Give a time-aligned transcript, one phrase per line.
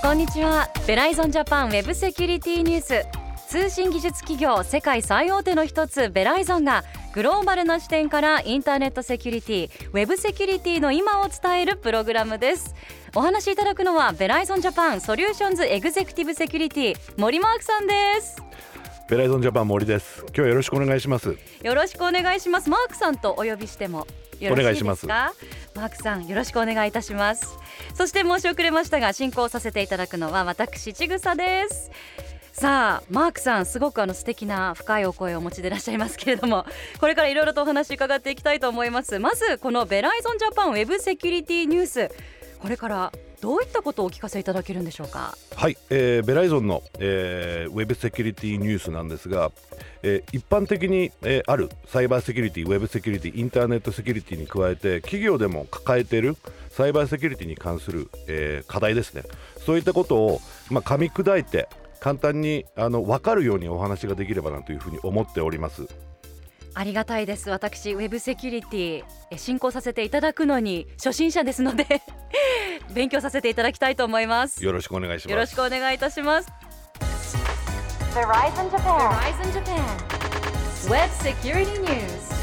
[0.00, 3.04] こんにちはベライゾンジャパンウェブセキュリティニュース
[3.48, 6.84] 通信技術企業世界最大手の一つベライゾンが
[7.14, 12.74] グローバルな視点からインターネットセキュリティウェブセキュリティの今を伝えるプログラムです。
[13.16, 18.42] お話しいただくのはベライゾンジャパンソリューションズエグゼクティブセキュリティ森マークさんです
[19.06, 20.20] ベライゾンジャパン森です。
[20.28, 21.36] 今日はよろしくお願いします。
[21.62, 22.70] よろしくお願いします。
[22.70, 24.06] マークさんとお呼びしても
[24.40, 24.62] よろしいですか？
[24.62, 25.06] お願いします。
[25.06, 27.58] マークさんよろしくお願いいたします。
[27.94, 31.90] そして申し遅れましたが進行させていただくのは私ちぐさです。
[32.54, 36.64] さあマークさんすごくあの素敵な深いお声をお持ちでいらっしゃいますけれども
[36.98, 39.18] これからいろいろとお話伺っていきたいと思います。
[39.18, 42.10] まずこのベライゾンジャパンウェブセキュリティニュース
[42.58, 43.12] これから
[43.44, 45.36] どういったことをお聞かせいただけるんでしょうか？
[45.54, 49.52] はい、えー、ベライゾンの、えー、ウェブセキュリティニュースなんですが、
[50.02, 56.38] えー、一般的に、えー、あるサイバーセキュリティウェブセキュリティインターネットセキュリティに加えて企業でも抱えている
[56.70, 59.24] サイバーセキュリティに関する、えー、課題ですね。
[59.58, 61.68] そういったことを、まあ、噛み砕いて
[62.00, 65.86] 簡単にあの分かるようにお話ができればなというふうに思っております。
[66.74, 67.50] ありがたいです。
[67.50, 72.02] 私ウェブセキュリティえ進行させていただくのに初心者ですので
[72.92, 74.64] 勉強させていただきたいと思います。
[74.64, 75.30] よろしくお願いします。
[75.30, 76.50] よろしくお願いいたします。
[78.14, 79.08] Verizon Japan.
[79.10, 80.04] Verizon Japan.
[80.90, 82.34] Web Security News.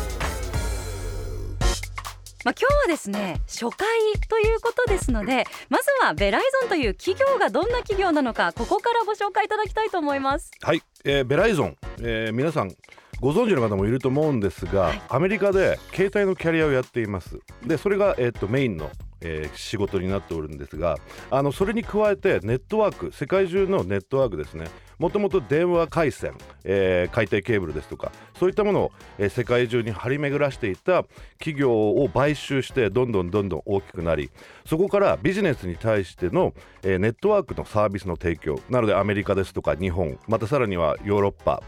[2.44, 3.88] まあ、今日はですね初回
[4.28, 10.50] ということですのでまずはベライゾンという企業がどんな企業なのかここからご紹介いただきたいと思います。
[10.62, 12.76] はい、えー、ベライゾン、えー、皆さん
[13.22, 17.40] ご存知の方もいると思うんですが、はい、アメリカで携帯のキャリアをやっています。
[17.64, 18.90] でそれが、えー、とメインの
[19.22, 20.98] えー、仕事になっておるんですが
[21.30, 24.66] あのそれに加えてネットワーク世界中のネットワークですね。
[24.98, 26.34] もともと電話回線、
[26.64, 31.06] えー、海底ケーブルですとかそういったものを、えー、世界中に張り巡らしていた
[31.40, 34.30] 企業を買収してどんどんどんどん大きくなり
[34.64, 41.64] そこからビジネスに対しての、えー、ネットワークのサービスの提供なのでアメリカですとか日本またさらにはヨーロッパ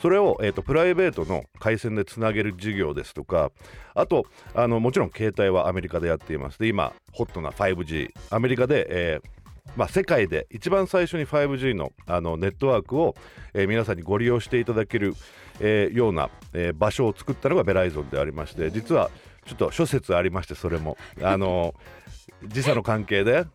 [0.00, 3.50] それを、えーと、プライベートの回線でつなげる事業ですとか
[3.94, 6.58] あとあのもちろん携帯はアメリカでやっています。
[6.58, 9.36] で今ホットな 5G アメリカで、えー
[9.76, 13.14] まあ、世界で一番最初に 5G のあのネットワークを、
[13.52, 15.14] えー、皆さんにご利用していただける、
[15.60, 19.10] えー、ような、えー、場所を作ったのがベライゾンでありまして実は
[19.44, 20.96] ちょっと諸説ありましてそれも。
[21.22, 21.74] あの
[22.44, 23.46] 時差の関係で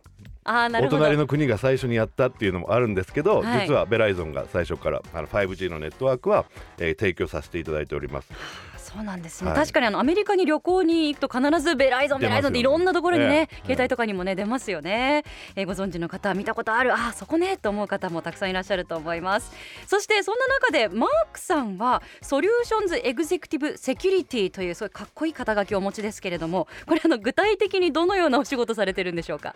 [0.43, 6.45] お隣の国が最初にやったっていうのもあるんですけど、はい、実はベライゾンが最初からあの 5G のネットワークは、
[6.79, 8.29] えー、提供させていただいております。
[8.77, 15.23] そうなんですね、はい、確かにあのアメリカに旅行に行くと必ずベライゾンベライゾンっていろんなところにね、えー、携帯とかにもね出ますよね、
[15.55, 16.93] えー、ご存知の方見たことある。
[16.93, 19.53] あそこねと思う方もたくさんいらっしゃると思います。
[19.87, 29.55] そしてそんな中でマークさんはソリューションズエグゼクティブセキュリティというすごいかっこいい肩書きをお持ちですけれどもこれあの具体的にどのようなお仕事されてるんでしょうか？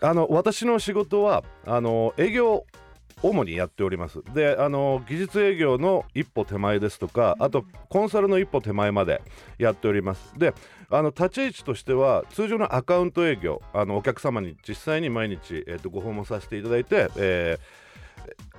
[0.00, 2.64] あの私の仕事はあの営業
[3.22, 4.22] 主にやっております。
[4.34, 9.22] であの技術営業の一歩手前ですとかあとコンサルの一歩手前まで
[9.58, 10.38] やっております。
[10.38, 10.54] で
[10.90, 17.87] あの立ち位置としては通常のアカウント営業あのお客様に実際に毎日、えーと、ご訪問させていただいて、えー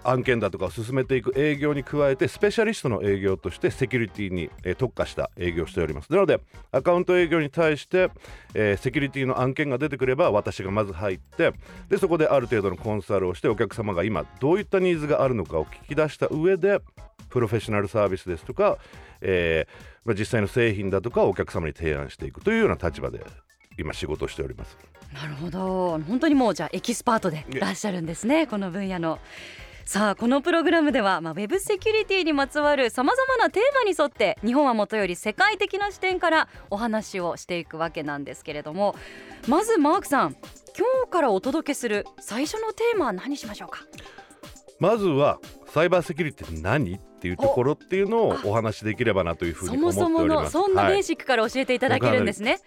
[0.04, 6.12] 案件だとかを進めていく営業に加えてスペシャリストの営業としてセキュリティに、え特化した営業をしております。
[6.12, 6.40] なので
[6.72, 8.12] アカウント営業に対して、
[8.54, 11.54] えー、セキュリティの案件が出てくれば私がまず入って
[11.90, 16.80] でそこである程度のコンサルをしてお客様が今どういったニーズがあるのかを聞き出した上で
[17.30, 18.78] プロフェッショナルサービスですとか、
[19.22, 23.24] えーまあ、実際の製品だとかをお客様に提案していくというような立場で
[23.78, 24.78] 今仕事をしております。
[25.14, 26.00] なるほど。
[26.08, 29.20] 本当にもうじゃあエキスパートでいらっしゃるんですねこの分野の。
[29.90, 38.96] さあこのプログラムでは、まあ、ウェブセキュリティにまつわるさまざまなテーマに沿って日本はもとより世界的な視点からお話をしていくわけなんですけれども
[39.48, 40.36] まずマークさん
[40.78, 43.80] 今日からお届けする最初のテーマは何しましょうか？
[44.80, 45.40] まずは
[45.74, 50.52] サイバーセキュリティって何っていうところっていうのをお話しできればなというふうに思っております。
[50.52, 52.62] そもそものそんなベーシックから教えていただけるんですね、はい。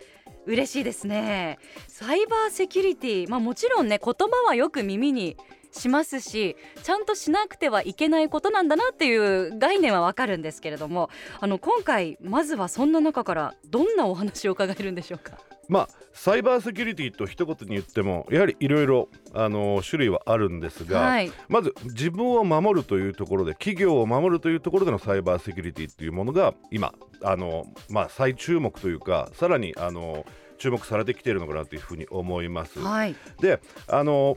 [0.46, 1.60] 嬉しいですね。
[1.86, 5.36] サイバーセキュリティまあもちろんね言葉はよく耳に
[5.72, 11.10] しますしちゃんとしなくてはいけないことなんだなっていう概念はわかるんですけれども
[11.40, 15.38] あの今回まずはそんな中からどんなお話を伺えるんでしょうか？
[15.68, 26.92] まあサイバーセキュリティと一言に言ってもやはりいろいろ種類はあるんですが、はい、まず自分を守るというところで企業を守るというところでのサイバーセキュリティっていうものが今
[27.22, 30.26] あの、まあ、再注目というかさらにあの
[30.58, 32.78] 注目されてきているのかなというふうに思います。
[32.78, 34.36] はい、であの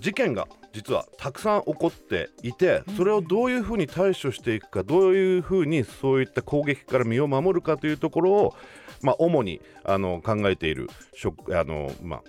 [0.00, 8.56] 事件が実はたくさん起こっていてそれをどういうふうに対処していくかどういうふうにそういった攻撃から身を守るかというところを、
[9.00, 12.22] まあ、主にあの考えている職あの、まあ、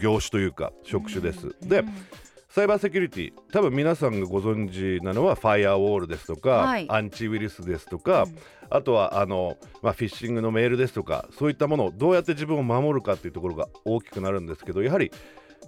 [0.00, 1.54] 業種というか職種です。
[1.60, 1.84] で
[2.48, 8.36] サイバーセキュリティ多分皆さんがご存知なのはファイアウォールですとか、はい、アンチウイルスですとか、うん、
[8.70, 15.12] あとはあの、まあ、フィッシングのメールですとかそういったものをどうやって自分を守るかっていうところが大きくなるんですけどやはり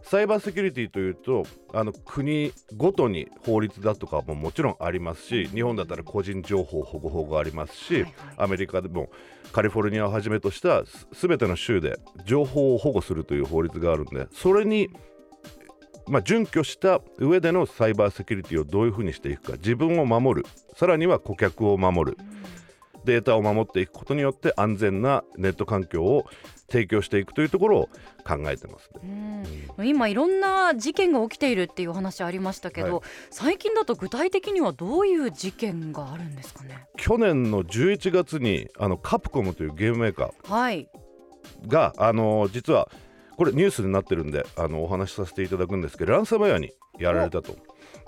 [0.02, 9.10] サイバーセキュリティというとあの国ごとに法律だとかももちろんありますし日本だったら個人情報保護法がありますし、はいはい、アメリカでも
[9.52, 14.90] カリフォルニアをはじめとしたすべての州で情報を保護するという法律があるんでそれに
[16.08, 20.48] まあ、準拠した上でのサイバーセキュリティをどういうふうにしていくか自分を守る。
[20.74, 22.18] さらには顧客を守る
[23.04, 26.26] データを守っていくことによって安全なネット環境を
[26.70, 27.88] 提供していくというところを
[28.24, 29.44] 考えてます、ね、
[29.76, 36.86] うん、今いろんな事件が起きているっていう話ありましたけど、はい、最近だと具体的にはどういう事件があるんですかね？
[36.96, 40.48] 去年の11月にあのカプコムというゲームメーカー
[41.66, 42.88] が、はい、あの実は
[43.36, 47.56] これニュースになってるんであのお話しさせていただくんですけどランサムウェアにやられたと。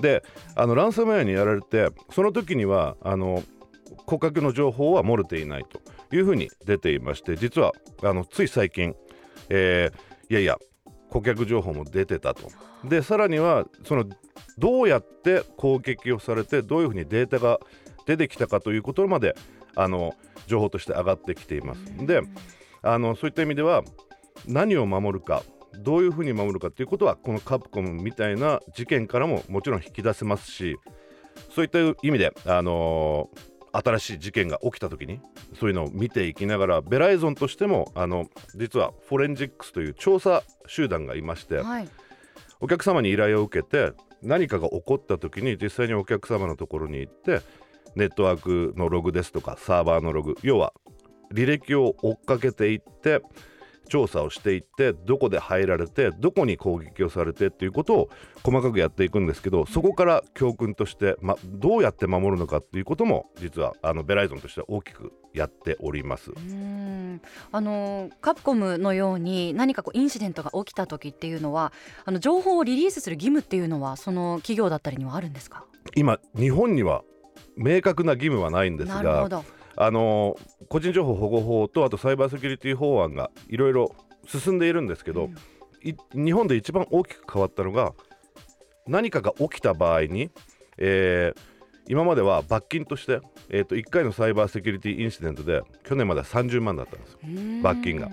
[0.01, 0.23] で
[0.55, 3.43] あのランサムウェアにやられてその時にはあの
[4.07, 5.81] 顧客の情報は漏れていないと
[6.15, 7.73] いうふうに出ていまして実は
[8.03, 8.95] あのつい最近、
[9.49, 10.59] えー、いやいや
[11.11, 12.51] 顧客情報も出てたと。
[12.85, 14.07] でさらにはその
[14.59, 17.61] どうやって攻撃をされてどういうふうにデータが
[18.07, 19.37] 出てきたかということまで
[19.77, 20.15] あの
[20.47, 22.07] 情報として上がってきています。
[22.07, 22.23] で
[22.83, 23.85] あのそういった意味では
[24.47, 25.43] 何を守るか
[25.79, 30.77] どういうふうに守るかということはこのカプコムみたいな事件からももちろん引き出せますし
[31.55, 33.41] そういった意味で、あのー、
[33.73, 35.21] 新しい事件が起きた時に
[35.59, 41.89] そういうのを見ていきながらベライゾンとしてもあの実はフォレンジックスという調査集団がいまして、はい、
[42.61, 43.93] お客様に依頼を受けて
[44.23, 47.41] 何かが起こった時に実際にお客様のところに行って
[47.97, 50.73] ネットワークのログですとかサーバーのログ要は
[51.33, 53.23] 履歴を追っかけていって
[53.93, 58.11] 調査をしていってどこで入られてどこに攻撃をされてっていうことを
[58.43, 66.31] 細かくやっていくんですけどそこから教訓として、ま、どうやって守るのかっていうことも実はあのベライゾンとしては大きくやっております。
[67.53, 71.75] あのカプコムのように何かこうインシデントが起きた時っていうのは
[72.07, 75.67] あの情報をリリースする義務っていうのはその企業だったりにはあるんですか？
[75.95, 77.03] 今日本には
[77.57, 79.29] 明確な義務はないんですが
[79.77, 80.37] あの
[80.69, 83.95] 個人情報保護法とあとサイバーセキュリティ法案がいろいろ
[84.27, 85.31] 進んでいるんですけど、
[86.15, 87.93] うん、日本で一番大きく変わったのが
[88.87, 90.31] 何かが起きた場合に、
[90.79, 91.41] えー、
[91.89, 97.19] 今までは罰金として、えー、と1回のサイバーセキュリティインシデントで去年までは30万だったんですよ。
[97.63, 98.11] 罰金が。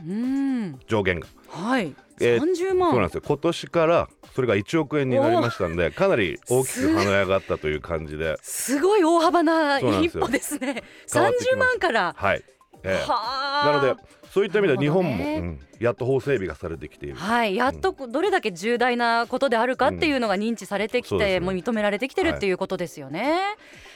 [0.88, 1.28] 上限が。
[1.50, 2.92] はいえー、30万。
[2.92, 3.24] そうなんですよ。
[3.26, 8.38] 今年からそれが1億円になりましたんでかなり大きく跳ね上がったという感じで。
[8.42, 10.84] すごい大幅な一歩ですね。
[11.08, 12.44] 30万からはい、
[12.84, 17.16] えー、なのでそういった意味では日本も、ねうん、やっと法整備がされてきている。
[17.16, 17.56] はい。
[17.56, 21.20] やっとどれだけ重大なことであるかっていうのが認知されてきて、うん。
[21.22, 23.38] ね、もう認められてきてるっていうことですよね、は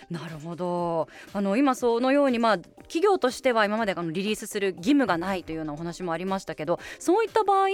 [0.10, 1.08] い、なるほど。
[1.34, 7.68] あの今そのようにまあ企業としては今まであのリリースする義務がないというようなお話もありましたけどそういった場合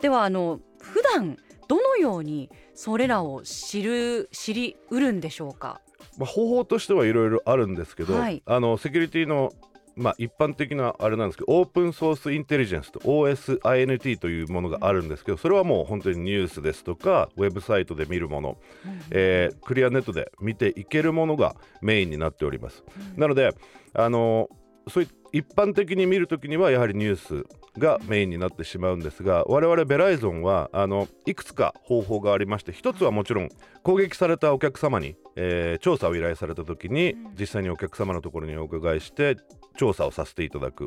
[0.00, 1.36] ではあの普段
[1.66, 5.80] どのようにそれらを知る知りうるんでしょうか？
[6.18, 9.52] まあ、方法としてはいろいろあるんですけど、はい、あのセキュリティの
[9.96, 22.84] まあ、一般的なあれなんですけどオープンソースインテリジェンスと OSINT というものがあるんですけどそれはもう本当にニュースですとかウェブサイトで見るもの、うん、えー、クリアネットで見ていけるものがメインになっております、
[23.14, 23.54] うん、なので
[23.94, 24.50] あの
[24.88, 27.46] そうい一般的に見るときにはやはりニュース
[27.78, 33.48] がメインになってしまうんですが我々ベライゾンはあのいくつか方法がありまして一つはもちろん
[33.82, 39.36] 攻撃されたお客様に、えー、調査を依頼された時に実際にお客様のところにお伺いして
[39.76, 40.86] 調査をさせていただく、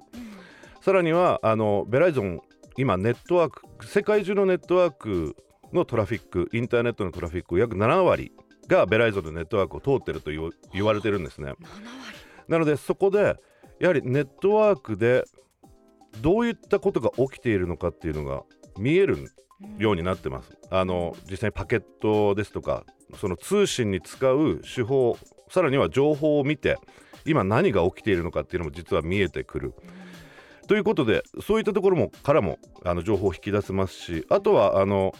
[0.82, 2.42] さらにはあのベライゾン
[2.76, 5.36] 今ネットワーク世界中のネットワーク
[5.74, 8.32] のトラフィックインターネットのトラフィック約7割
[8.68, 10.32] がベライゾンのネットワークを通ってると
[10.74, 11.54] 言われてるんですね。
[12.48, 13.36] なのでそこで
[13.80, 15.24] やはりネットワークで
[16.22, 18.44] どういったことが起きているのかっていうのが
[18.78, 19.32] 見える
[19.78, 20.58] ようになってます。
[20.70, 22.84] あの実際にパケットですとか
[23.20, 25.18] その通信に使う手法
[25.50, 26.78] さらには情報を見て
[27.26, 29.74] 今何が起きているのかっていうのも実は見えてくる。
[30.68, 35.14] ということでそういったところもからもあの情報を引き出せますしあとはあの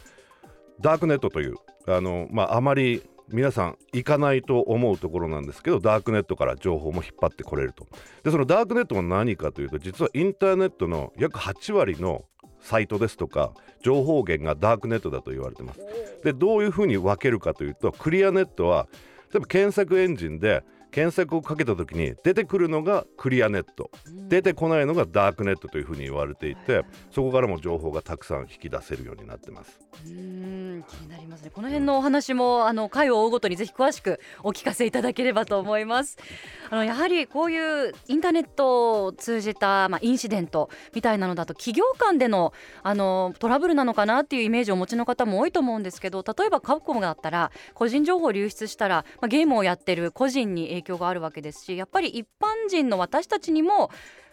[0.80, 1.56] ダークネットという
[1.88, 7.88] あの、まあ、あまり皆さん行かないと思うところなんですけどダークネットから情報も引っ張ってこれると。
[8.24, 12.26] でそのダークネットは何かというと実はインターネットの約8割の
[12.62, 13.52] サイトですとか
[13.84, 15.80] 情報源がダークネットだと言われてます。
[16.24, 18.88] でどういうふうに分けるかというとクリアネットは
[19.32, 23.92] 例えば検索エンジンで検索をかけた時に出てくるのがクリアネット、
[24.28, 29.80] 出てこないのがダークネットというふうに言われていてそこからも情報がたくさん引き出せるようになってます。
[30.08, 31.52] うん気になりますね。
[31.54, 36.18] この辺のお話もあの回を追うごとにぜひ詳しくお聞かせいただければと思います。
[36.70, 42.54] あのやはりこういうインターネットを通じた、まあ、インシデントみたいなのだと企業間での
[42.84, 53.90] あのトラブルなのかなっていうイメージをお持ちの方も多いと思うんですけど例えばカプコムだったら個人情報流出したら、まあ、ゲームをやってる個人に影響があるわけですしやっぱり一般人の私たちにも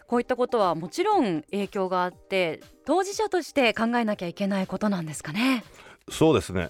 [0.07, 5.63] こういったことはもちろん影響があって当事者として考えなきゃいけないことなんですかね。
[6.09, 6.69] そうですね。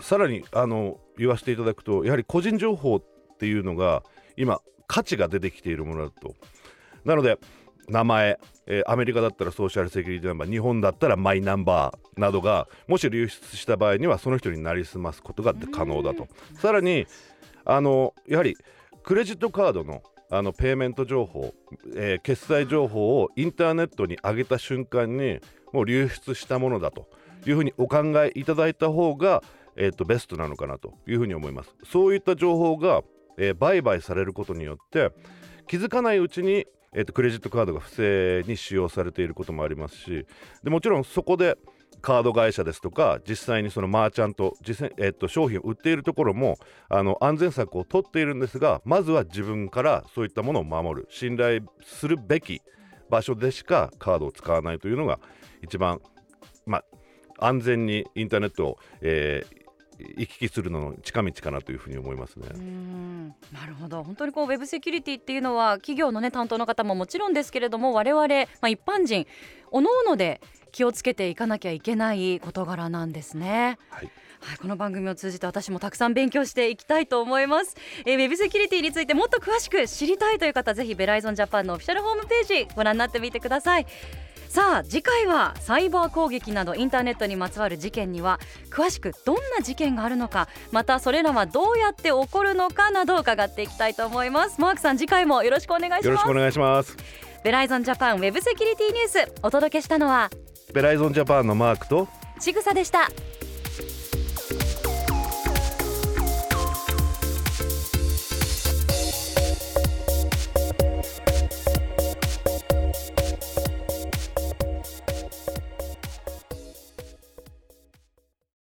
[0.00, 3.02] さらにあの言わせていただくとやはり個人情報っ
[3.38, 4.02] ていうのが
[4.36, 6.34] 今価値が出てきているものだと。
[7.04, 7.38] なので
[7.88, 16.28] 名前、えー、アメリカだったらソーシャルセキュリティナンバー日本だったらマイナンバーなどがもし流出した場合にはその人になりすますことが可能だと。
[16.60, 17.06] さらに
[17.64, 18.56] あのやはり
[19.02, 21.54] クレジットカードのあのペイメント情報、
[21.96, 25.40] えー、決済情報をインターネットに上げた瞬間に
[25.72, 27.08] もう流出したものだと
[27.46, 29.42] いうふうにお考えいただいた方が、
[29.76, 31.74] えーと、ベストなのかなというふうに思います。
[31.84, 33.02] そういった情報が、
[33.38, 35.12] えー、売買されることによって
[35.66, 40.26] 気づかないうちに、えーとクレジットカードが不正に使用されていることもありますし
[40.62, 41.56] でもちろんそこで
[42.00, 52.62] カード会社ですとか実際にそのマーチャント実際、えっと、商品を売っているところもあの安全策を取っているんですがまずは自分からそういったものを守る信頼するべき
[53.10, 55.18] 場所でしかカードを使わないというのが
[55.62, 56.00] 一番、
[56.66, 56.82] ま
[57.38, 59.58] あ、安全にインターネットを、えー
[59.98, 62.46] 行き来するのの近道かなというふうに思いますね。
[63.52, 69.26] なるほど本当にこうウェブセキュリティっていうのは企業のね担当の方ももちろんですけれども我々、まあ、一般人
[69.70, 70.40] おのおので
[70.72, 73.78] 気をつけていかなきゃいけない事柄なんですね。
[73.90, 74.10] はい。
[74.40, 83.86] はい、この番組を通じて私もたくさん勉強していきたいと思います、えー、ウェブセキュリティについてもっと詳しく知りたいという方ぜひベライゾンジャパンのオフィシャルホームページご覧になってみてください。
[84.48, 94.58] さあ次回はサイバー攻撃などインターネットにまつわる事件には詳しくどんな事件があるのかまたそれらはどうやって起こるのかなど伺っていきたいと思います。
[94.58, 96.06] マークさん次回もよろしくお願いします。
[96.06, 96.96] よろしくお願いします
[97.44, 100.30] ベライゾンジャパンウェブセキュリティニュースお届けしたのは
[100.72, 102.08] ベライゾンジャパンのマークと
[102.40, 103.08] ちぐさでした